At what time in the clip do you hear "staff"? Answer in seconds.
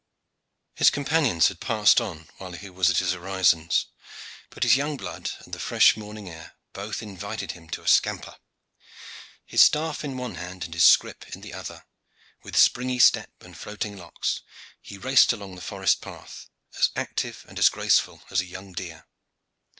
9.61-10.03